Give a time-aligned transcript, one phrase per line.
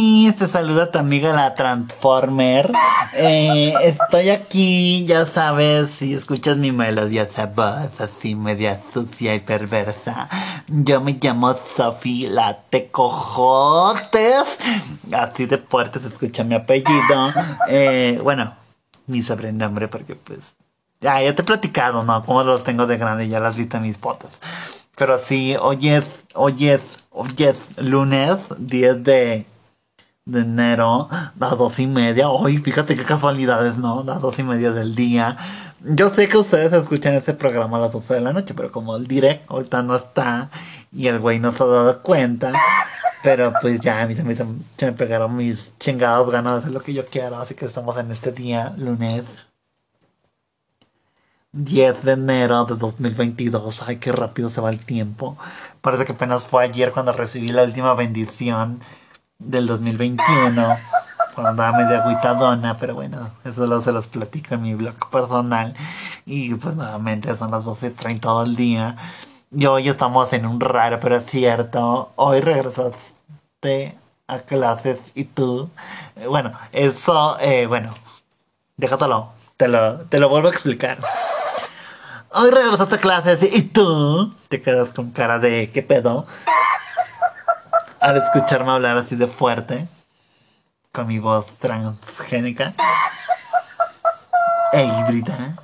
[0.00, 2.72] Te saluda tu amiga la Transformer.
[3.12, 10.30] Eh, estoy aquí, ya sabes, si escuchas mi melodiosa voz así media sucia y perversa.
[10.68, 14.58] Yo me llamo Sophie la Tecojotes.
[15.12, 17.34] Así de fuerte se escucha mi apellido.
[17.68, 18.54] Eh, bueno,
[19.06, 20.40] mi sobrenombre porque pues...
[21.02, 22.24] Ya, ya te he platicado, ¿no?
[22.24, 24.30] Cómo los tengo de grande, ya las viste en mis fotos.
[24.96, 26.80] Pero sí, hoy es, hoy es,
[27.10, 29.46] hoy es lunes 10 de,
[30.30, 31.08] de enero,
[31.38, 32.28] las dos y media.
[32.28, 34.02] Hoy, fíjate qué casualidades, ¿no?
[34.04, 35.36] Las dos y media del día.
[35.82, 38.96] Yo sé que ustedes escuchan este programa a las 12 de la noche, pero como
[38.96, 40.50] el direct ahorita no está
[40.92, 42.52] y el güey no se ha dado cuenta.
[43.22, 46.72] Pero pues ya a mí se me, se me pegaron mis chingados ganas de hacer
[46.72, 47.38] lo que yo quiero.
[47.38, 49.24] Así que estamos en este día, lunes
[51.52, 53.82] 10 de enero de 2022.
[53.86, 55.36] Ay, qué rápido se va el tiempo.
[55.80, 58.80] Parece que apenas fue ayer cuando recibí la última bendición
[59.40, 60.68] del 2021.
[61.34, 65.74] Cuando andaba medio agüitadona, pero bueno, eso lo se los platico en mi blog personal.
[66.26, 68.96] Y pues nuevamente son las 12.30 todo el día.
[69.50, 72.12] Y hoy estamos en un raro, pero cierto.
[72.16, 75.68] Hoy regresaste a clases y tú.
[76.16, 77.94] eh, bueno, eso, eh, bueno,
[78.76, 79.30] déjatelo.
[79.56, 80.98] Te lo, te lo vuelvo a explicar.
[82.32, 86.26] Hoy regresaste a clases y tú te quedas con cara de ¿qué pedo?
[88.00, 89.86] Al escucharme hablar así de fuerte,
[90.90, 92.74] con mi voz transgénica
[94.72, 95.56] e híbrida.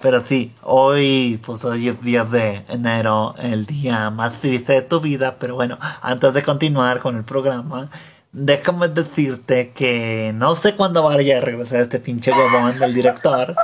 [0.00, 5.00] Pero sí, hoy, pues hoy es 10 de enero, el día más triste de tu
[5.00, 5.36] vida.
[5.38, 7.88] Pero bueno, antes de continuar con el programa,
[8.32, 13.54] déjame decirte que no sé cuándo vaya a regresar este pinche huevón del director.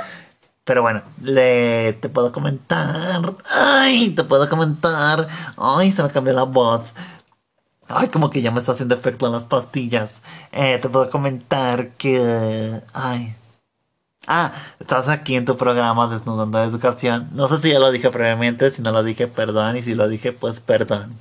[0.63, 3.21] Pero bueno, le, te puedo comentar.
[3.53, 5.27] Ay, te puedo comentar.
[5.57, 6.83] Ay, se me cambió la voz.
[7.95, 10.21] Ay, como que ya me está haciendo efecto en las pastillas.
[10.51, 12.81] Eh, te puedo comentar que...
[12.93, 13.35] Ay.
[14.27, 17.29] Ah, estás aquí en tu programa Desnudando de Educación.
[17.33, 19.77] No sé si ya lo dije previamente, si no lo dije, perdón.
[19.77, 21.17] Y si lo dije, pues perdón.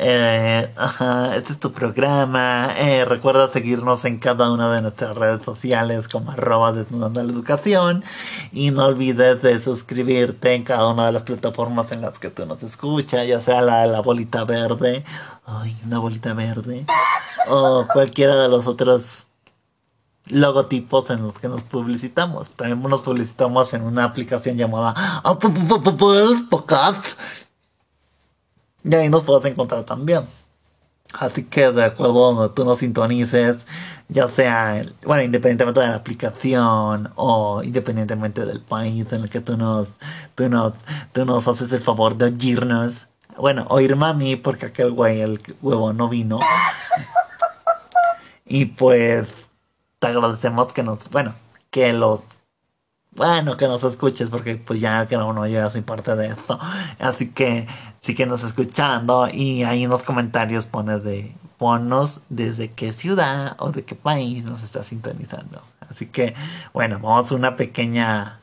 [0.00, 0.72] Eh,
[1.34, 2.70] este es tu programa.
[2.76, 8.04] Eh, recuerda seguirnos en cada una de nuestras redes sociales como arroba desnudando la educación.
[8.52, 12.46] Y no olvides de suscribirte en cada una de las plataformas en las que tú
[12.46, 15.04] nos escuchas, ya sea la la bolita verde,
[15.46, 16.86] ay, una bolita verde,
[17.48, 19.26] o cualquiera de los otros
[20.26, 22.50] logotipos en los que nos publicitamos.
[22.50, 24.94] También nos publicitamos en una aplicación llamada
[26.50, 27.18] Podcast.
[28.84, 30.26] Y ahí nos puedes encontrar también.
[31.12, 33.64] Así que de acuerdo donde tú nos sintonices,
[34.08, 39.56] ya sea, bueno, independientemente de la aplicación o independientemente del país en el que tú
[39.56, 39.88] nos,
[40.34, 40.74] tú nos,
[41.12, 43.08] tú nos haces el favor de oírnos.
[43.38, 46.38] Bueno, oírme a mí porque aquel güey, el huevo no vino.
[48.50, 49.28] Y pues
[49.98, 51.34] te agradecemos que nos, bueno,
[51.70, 52.20] que los
[53.18, 56.58] bueno, que nos escuches porque pues ya que no, no, yo soy parte de esto.
[57.00, 57.66] Así que
[58.00, 63.56] sí que nos escuchando y ahí en los comentarios pone de ponnos desde qué ciudad
[63.58, 65.62] o de qué país nos está sintonizando.
[65.90, 66.34] Así que
[66.72, 68.40] bueno, vamos a una pequeña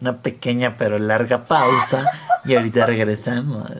[0.00, 2.04] una pequeña pero larga pausa
[2.44, 3.70] y ahorita regresamos.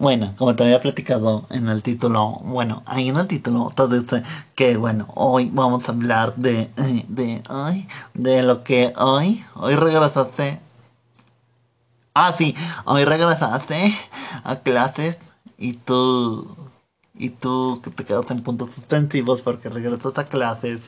[0.00, 4.22] Bueno, como te había platicado en el título, bueno, ahí en el título te dice
[4.54, 9.74] que, bueno, hoy vamos a hablar de, eh, de, ay, de lo que hoy, hoy
[9.74, 10.60] regresaste.
[12.14, 13.92] Ah, sí, hoy regresaste
[14.44, 15.18] a clases
[15.56, 16.56] y tú,
[17.14, 20.80] y tú te quedas en puntos suspensivos porque regresas a clases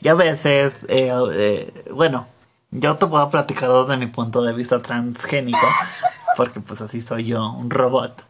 [0.00, 2.26] y a veces, eh, eh, bueno,
[2.72, 5.68] yo te puedo platicar desde mi punto de vista transgénico
[6.36, 8.24] porque pues así soy yo, un robot.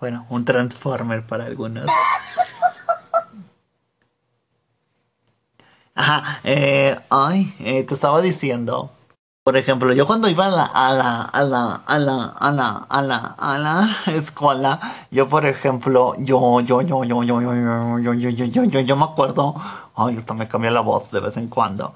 [0.00, 1.86] Bueno, un transformer para algunos.
[5.94, 8.92] Ajá, eh, ay, eh, te estaba diciendo.
[9.42, 12.86] Por ejemplo, yo cuando iba a la, a la, a la, a la, a la,
[12.88, 14.78] a la, a la escuela,
[15.10, 18.80] yo por ejemplo, yo, yo, yo, yo, yo, yo, yo, yo, yo, yo, yo, yo,
[18.80, 19.56] yo me acuerdo,
[19.96, 21.94] ay, hasta me cambia la voz de vez en cuando,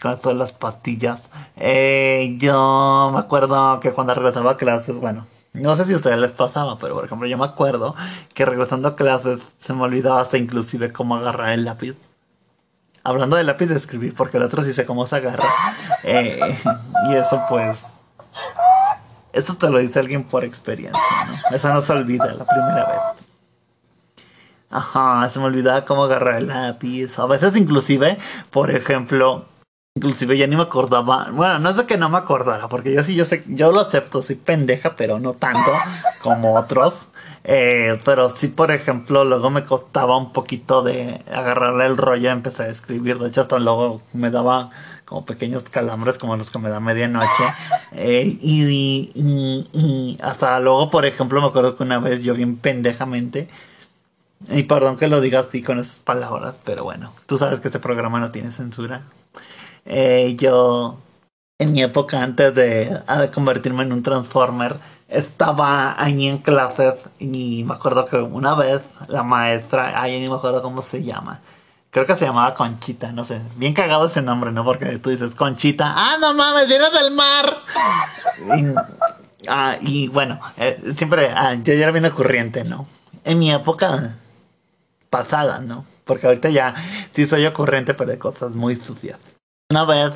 [0.00, 1.20] con todas las pastillas.
[1.56, 6.18] Eh, yo me acuerdo que cuando regresaba a clases, bueno, no sé si a ustedes
[6.18, 7.94] les pasaba, pero por ejemplo yo me acuerdo
[8.34, 11.96] que regresando a clases se me olvidaba hasta inclusive cómo agarrar el lápiz.
[13.02, 15.44] Hablando del lápiz de escribir, porque el otro sí sé cómo se agarra.
[16.08, 16.38] Eh,
[17.08, 17.84] y eso pues...
[19.32, 21.56] Eso te lo dice alguien por experiencia, ¿no?
[21.56, 23.26] Eso no se olvida la primera vez.
[24.70, 27.18] Ajá, se me olvidaba cómo agarrar el lápiz.
[27.18, 28.18] A veces inclusive,
[28.50, 29.46] por ejemplo,
[29.96, 31.30] inclusive ya ni me acordaba.
[31.32, 33.80] Bueno, no es de que no me acordara, porque yo sí, yo sé, yo lo
[33.80, 35.72] acepto, soy pendeja, pero no tanto
[36.22, 36.94] como otros.
[37.48, 42.32] Eh, pero sí, por ejemplo, luego me costaba un poquito de agarrarle el rollo y
[42.32, 43.18] empezar a escribir.
[43.18, 44.70] De hecho, hasta luego me daba
[45.04, 47.26] como pequeños calambres como los que me da medianoche.
[47.92, 53.48] Eh, y, y, hasta luego, por ejemplo, me acuerdo que una vez yo bien pendejamente.
[54.50, 57.78] Y perdón que lo diga así con esas palabras, pero bueno, tú sabes que este
[57.78, 59.04] programa no tiene censura.
[59.86, 60.98] Eh, yo,
[61.58, 64.76] en mi época antes de, de convertirme en un Transformer,
[65.08, 70.34] estaba ahí en clases y me acuerdo que una vez la maestra, ahí ni me
[70.34, 71.40] acuerdo cómo se llama,
[71.90, 74.64] creo que se llamaba Conchita, no sé, bien cagado ese nombre, ¿no?
[74.64, 77.56] Porque tú dices Conchita, ah, no mames, vienes del mar.
[78.58, 78.66] Y,
[79.48, 82.86] ah, y bueno, eh, siempre, ah, yo ya era bien ocurriente, ¿no?
[83.24, 84.16] En mi época
[85.08, 85.84] pasada, ¿no?
[86.04, 86.74] Porque ahorita ya
[87.12, 89.18] sí soy ocurrente, pero de cosas muy sucias.
[89.68, 90.12] Una vez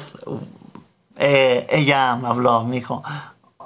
[1.17, 3.02] eh, ella me habló, me dijo,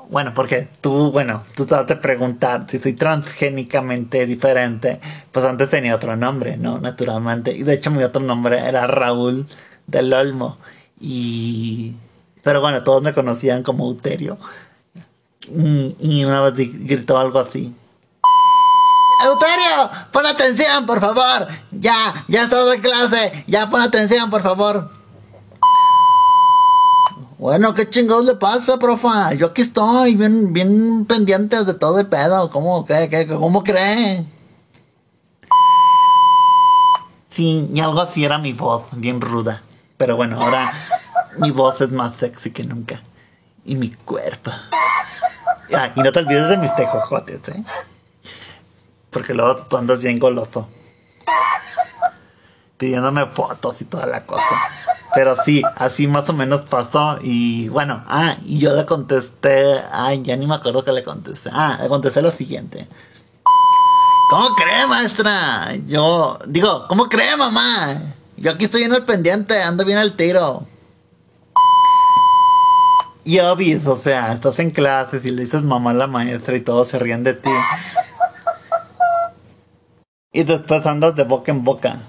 [0.09, 4.99] bueno, porque tú, bueno, tú te vas a preguntar si soy transgénicamente diferente.
[5.31, 6.79] Pues antes tenía otro nombre, ¿no?
[6.79, 7.53] Naturalmente.
[7.53, 9.47] Y de hecho mi otro nombre era Raúl
[9.87, 10.57] del Olmo.
[10.99, 11.95] Y...
[12.43, 14.39] Pero bueno, todos me conocían como Uterio.
[15.49, 17.75] Y, una vez gritó algo así.
[19.23, 21.47] Euterio, pon atención, por favor.
[21.73, 23.45] Ya, ya estás en clase.
[23.47, 24.91] Ya pon atención, por favor.
[27.45, 29.35] Bueno, ¿qué chingados le pasa, profa?
[29.35, 32.49] Yo aquí estoy, bien, bien pendiente de todo el pedo.
[32.49, 34.25] ¿Cómo, qué, qué, cómo cree?
[37.29, 39.63] Sí, y algo así era mi voz, bien ruda.
[39.99, 40.73] Pero bueno, ahora
[41.37, 43.03] mi voz es más sexy que nunca.
[43.67, 44.51] Y mi cuerpo.
[45.75, 47.63] Ah, y no te olvides de mis tejojotes, ¿eh?
[49.11, 50.67] Porque luego tú andas bien goloso.
[52.79, 54.74] Pidiéndome fotos y toda la cosa.
[55.15, 57.19] Pero sí, así más o menos pasó.
[57.23, 59.81] Y bueno, ah, y yo le contesté.
[59.93, 61.51] Ay, ya ni me acuerdo que le contesté.
[61.53, 62.89] Ah, le contesté lo siguiente.
[64.31, 65.75] ¿Cómo cree, maestra?
[65.87, 68.01] Yo, digo, ¿cómo cree, mamá?
[68.37, 70.67] Yo aquí estoy en el pendiente, ando bien al tiro.
[73.23, 76.61] Y obvio, o sea, estás en clases y le dices mamá a la maestra y
[76.61, 77.51] todos se ríen de ti.
[80.33, 82.01] Y después andas de boca en boca.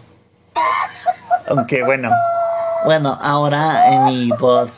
[1.47, 2.09] Aunque bueno,
[2.85, 4.69] bueno, ahora en mi voz,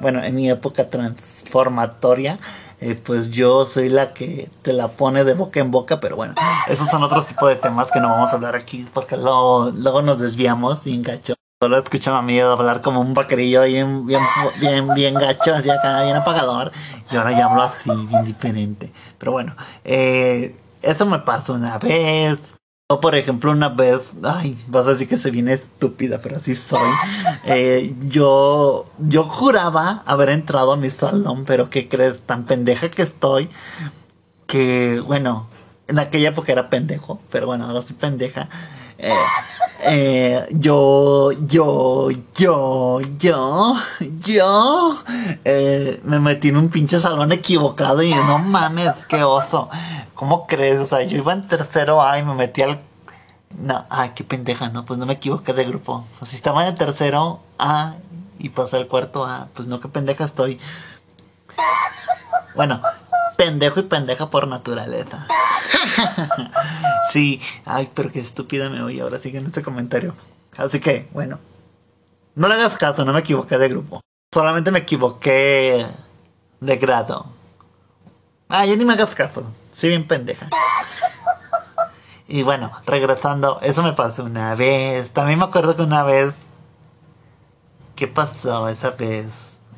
[0.00, 2.38] bueno, en mi época transformatoria,
[2.80, 6.34] eh, pues yo soy la que te la pone de boca en boca, pero bueno,
[6.68, 10.02] esos son otros tipos de temas que no vamos a hablar aquí porque luego, luego
[10.02, 11.34] nos desviamos bien gacho.
[11.62, 14.20] Solo escucho a mí hablar como un vaquerillo bien, bien,
[14.60, 16.72] bien, bien gacho, así acá, bien apagador.
[17.08, 18.92] Y ahora ya hablo así, bien diferente.
[19.16, 19.54] Pero bueno,
[19.84, 22.36] eh, eso me pasó una vez
[23.00, 26.78] por ejemplo, una vez, ay, vas a decir que se viene estúpida, pero así soy.
[27.44, 32.20] Eh, yo, yo juraba haber entrado a mi salón, pero ¿qué crees?
[32.20, 33.48] Tan pendeja que estoy,
[34.46, 35.48] que, bueno,
[35.88, 38.48] en aquella época era pendejo, pero bueno, ahora soy pendeja.
[39.04, 39.10] Eh,
[39.84, 43.76] eh, yo, yo, yo, yo,
[44.20, 44.98] yo,
[46.04, 49.68] me metí en un pinche salón equivocado y no mames, qué oso.
[50.14, 50.78] ¿Cómo crees?
[50.78, 52.80] O sea, yo iba en tercero A y me metí al...
[53.58, 56.04] No, ay, qué pendeja, no, pues no me equivoqué de grupo.
[56.20, 57.96] O si estaba en el tercero A
[58.38, 60.60] y pasé al cuarto A, pues no, qué pendeja estoy.
[62.54, 62.80] Bueno,
[63.36, 65.26] pendejo y pendeja por naturaleza.
[67.10, 70.14] sí, ay, pero qué estúpida me voy ahora sigue en este comentario.
[70.56, 71.38] Así que, bueno,
[72.34, 74.00] no le hagas caso, no me equivoqué de grupo.
[74.32, 75.86] Solamente me equivoqué
[76.60, 77.26] de grado.
[78.48, 79.44] Ah, ya ni me hagas caso.
[79.76, 80.48] Soy bien pendeja.
[82.28, 85.10] Y bueno, regresando, eso me pasó una vez.
[85.10, 86.34] También me acuerdo que una vez...
[87.94, 89.26] ¿Qué pasó esa vez?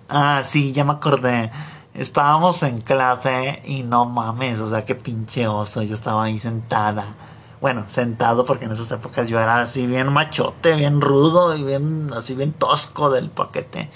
[0.08, 1.50] Ah, sí, ya me acordé.
[1.94, 5.80] Estábamos en clase y no mames, o sea, qué pinche oso.
[5.82, 7.14] Yo estaba ahí sentada.
[7.60, 12.10] Bueno, sentado porque en esas épocas yo era así bien machote, bien rudo y bien
[12.12, 13.90] así bien tosco del paquete.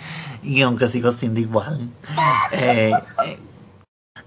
[0.44, 1.90] Y aunque sigo siendo igual.
[2.52, 2.92] Eh,
[3.24, 3.38] eh,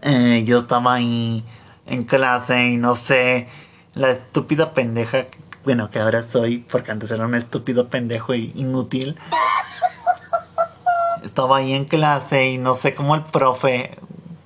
[0.03, 1.43] eh, yo estaba ahí
[1.87, 3.47] en clase y no sé,
[3.95, 5.25] la estúpida pendeja,
[5.63, 9.17] bueno, que ahora soy, porque antes era un estúpido pendejo y inútil.
[11.23, 13.97] Estaba ahí en clase y no sé cómo el profe,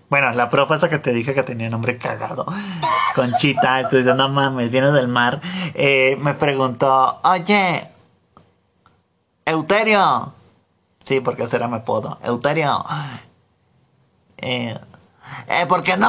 [0.10, 2.46] bueno, la profe esa que te dije que tenía nombre cagado,
[3.16, 5.40] Conchita, entonces no mames, viene del mar,
[5.74, 7.84] eh, me preguntó, oye,
[9.46, 10.34] Euterio,
[11.04, 12.84] sí, porque ese era mi apodo, Euterio,
[14.38, 14.78] eh,
[15.48, 16.08] Eh, ¿por qué no?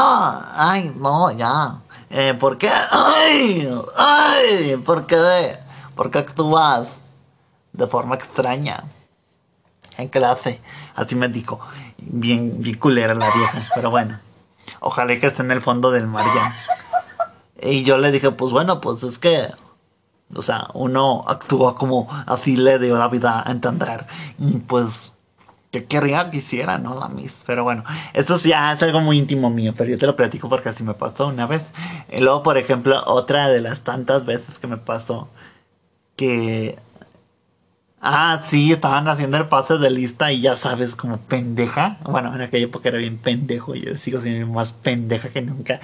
[0.54, 1.78] Ay, no, ya.
[2.10, 2.70] Eh, ¿por qué?
[2.90, 5.56] Ay, ay, ¿por qué?
[5.94, 6.88] ¿Por qué actúas
[7.72, 8.84] de forma extraña?
[9.98, 10.60] En clase,
[10.94, 11.60] así me dijo.
[11.98, 14.18] Bien, bien culera la vieja, pero bueno.
[14.80, 16.54] Ojalá que esté en el fondo del mar ya.
[17.68, 19.50] Y yo le dije, pues bueno, pues es que
[20.34, 24.06] o sea, uno actúa como así le dio la vida a entender.
[24.38, 25.12] Y pues,
[25.70, 26.98] que querría que hiciera, ¿no?
[26.98, 27.44] La Miss.
[27.46, 30.70] Pero bueno, eso ya es algo muy íntimo mío, pero yo te lo platico porque
[30.70, 31.62] así me pasó una vez.
[32.10, 35.28] Y luego, por ejemplo, otra de las tantas veces que me pasó
[36.16, 36.78] que...
[38.08, 41.98] Ah, sí, estaban haciendo el pase de lista y ya sabes, como pendeja.
[42.04, 45.80] Bueno, en aquella época era bien pendejo y yo sigo siendo más pendeja que nunca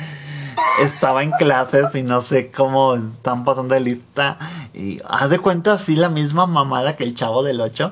[0.80, 4.38] estaba en clases y no sé cómo están pasando de lista.
[4.72, 7.90] Y haz de cuenta así la misma mamada que el chavo del 8.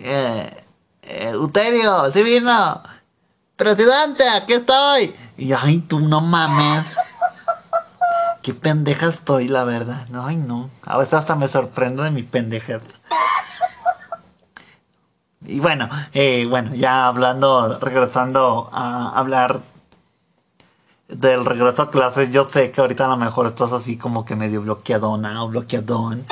[0.00, 0.64] Eh,
[1.02, 2.82] eh, Uterio, sí vino.
[3.56, 5.14] Presidente, aquí estoy.
[5.36, 6.86] Y ay, tú no mames.
[8.40, 10.06] Qué pendeja estoy, la verdad.
[10.14, 10.70] Ay, no.
[10.82, 12.80] A veces hasta me sorprendo de mi pendeja.
[15.46, 19.60] Y bueno, eh, bueno, ya hablando, regresando a hablar
[21.08, 24.36] del regreso a clases, yo sé que ahorita a lo mejor estás así como que
[24.36, 26.24] medio bloqueadona o bloqueadón.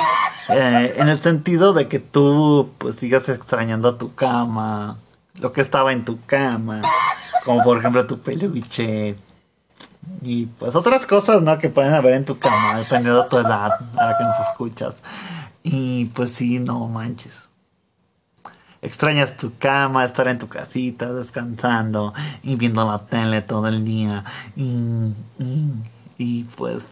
[0.49, 4.97] Eh, en el sentido de que tú pues sigas extrañando tu cama,
[5.35, 6.81] lo que estaba en tu cama,
[7.45, 9.15] como por ejemplo tu peluche
[10.21, 11.59] y pues otras cosas, ¿no?
[11.59, 14.95] Que pueden haber en tu cama, dependiendo de tu edad, a la que nos escuchas.
[15.61, 17.42] Y pues sí, no manches
[18.83, 22.13] extrañas tu cama, estar en tu casita descansando
[22.43, 24.25] y viendo la tele todo el día
[24.55, 25.13] y,
[26.17, 26.83] y, pues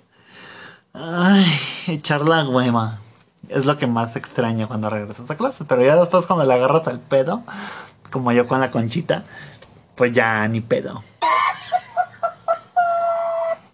[0.94, 1.46] ay,
[1.88, 3.00] echar la hueva
[3.50, 6.88] es lo que más extraño cuando regresas a clase, pero ya después cuando le agarras
[6.88, 7.44] al pedo,
[8.10, 9.26] como yo con la conchita,
[9.96, 11.04] pues ya ni pedo.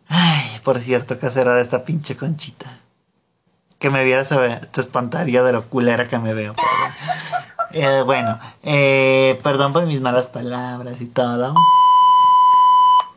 [0.07, 2.79] Ay, por cierto, ¿qué será de esta pinche conchita?
[3.77, 4.29] Que me vieras,
[4.71, 6.55] te espantaría de lo culera que me veo.
[7.79, 11.53] Eh, bueno, eh, perdón por mis malas palabras y todo.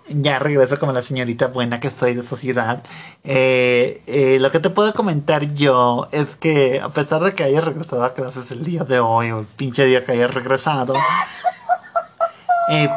[0.06, 2.82] Ya regreso como la señorita buena que estoy de sociedad.
[3.24, 8.04] Eh, lo que te puedo comentar yo es que a pesar de que hayas regresado
[8.04, 10.92] a clases el día de hoy o el pinche día que hayas regresado,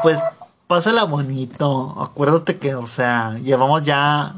[0.01, 0.19] pues
[0.67, 1.95] pásala bonito.
[1.97, 4.35] Acuérdate que, o sea, llevamos ya...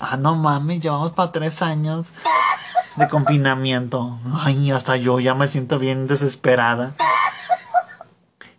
[0.00, 2.12] Ah, no mames, llevamos para tres años
[2.96, 4.18] de confinamiento.
[4.34, 6.94] Ay, hasta yo ya me siento bien desesperada.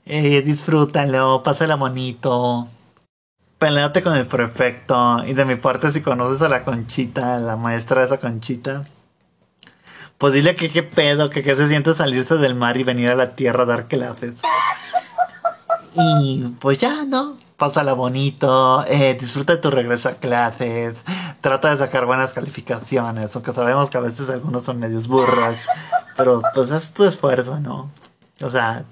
[0.06, 2.68] Eh, disfrútalo, pásala bonito.
[3.60, 5.24] Peleate con el prefecto.
[5.26, 8.84] Y de mi parte, si conoces a la Conchita, la maestra de esa Conchita,
[10.18, 13.16] pues dile que qué pedo, que qué se siente salirse del mar y venir a
[13.16, 14.34] la tierra a dar clases.
[15.96, 17.38] Y pues ya, ¿no?
[17.58, 20.98] Pásala bonito, eh, disfruta de tu regreso a clases,
[21.42, 25.58] trata de sacar buenas calificaciones, aunque sabemos que a veces algunos son medios burras,
[26.16, 27.90] pero pues es tu esfuerzo, ¿no?
[28.42, 28.86] O sea,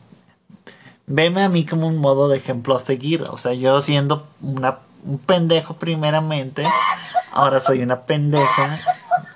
[1.05, 4.79] veme a mí como un modo de ejemplo a seguir, o sea, yo siendo una,
[5.03, 6.63] un pendejo primeramente,
[7.31, 8.79] ahora soy una pendeja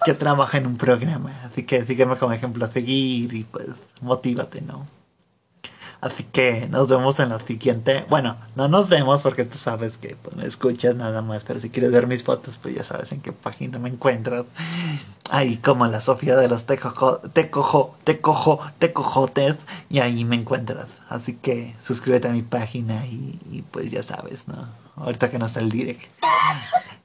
[0.06, 3.68] que trabaja en un programa, así que sígueme como ejemplo a seguir y pues
[4.02, 4.86] motívate, ¿no?
[6.04, 8.04] Así que nos vemos en la siguiente.
[8.10, 11.46] Bueno, no nos vemos porque tú sabes que pues, me escuchas nada más.
[11.46, 14.46] Pero si quieres ver mis fotos, pues ya sabes en qué página me encuentras.
[15.30, 19.56] Ahí como la Sofía de los Tecojo, Tecojo, Tecojo, Tecojotes.
[19.90, 20.88] Y ahí me encuentras.
[21.08, 24.68] Así que suscríbete a mi página y, pues ya sabes, ¿no?
[24.98, 26.04] Ahorita que no está el direct.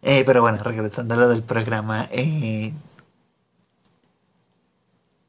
[0.02, 2.08] Eh, pero bueno, regresando a lo del programa.
[2.10, 2.72] Eh,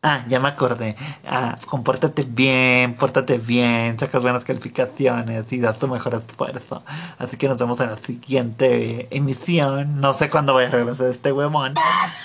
[0.02, 0.96] Ah, ya me acordé.
[1.28, 6.84] Ah, compórtate bien, pórtate bien, sacas buenas calificaciones y das tu mejor esfuerzo.
[7.18, 10.00] Así que nos vemos en la siguiente emisión.
[10.00, 11.74] No sé cuándo vaya a regresar este huevón.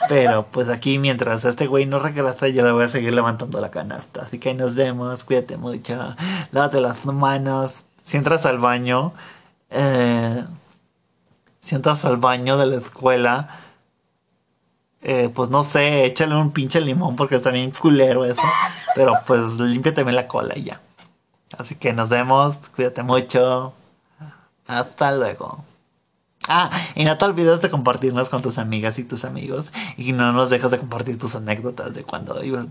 [0.09, 3.73] Pero pues aquí mientras este güey no regresa, yo le voy a seguir levantando la
[3.73, 4.23] canasta.
[4.23, 6.15] Así que nos vemos, cuídate mucho.
[6.53, 7.73] Lávate las manos.
[8.05, 9.15] Si entras al baño,
[9.71, 10.45] eh,
[11.61, 13.64] si entras al baño de la escuela
[15.05, 18.43] eh, pues no sé, échale un pinche limón porque está bien culero eso.
[18.95, 20.81] Pero pues límpiate la cola y ya.
[21.59, 23.75] Así que nos vemos, cuídate mucho.
[24.67, 25.63] Hasta luego.
[26.49, 29.71] Ah, y no te olvides de compartirnos con tus amigas y tus amigos.
[29.97, 32.67] Y no nos dejes de compartir tus anécdotas de cuando ibas,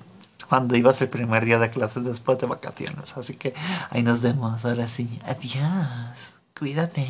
[0.50, 3.16] cuando ibas el primer día de clases después de vacaciones.
[3.16, 3.54] Así que
[3.92, 4.66] ahí nos vemos.
[4.66, 5.20] Ahora sí.
[5.26, 6.34] Adiós.
[6.58, 7.08] Cuídate.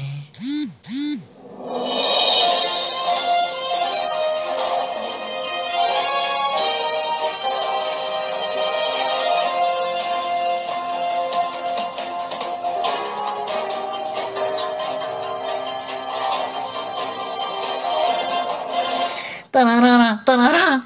[19.54, 20.83] Da na na na, da na na.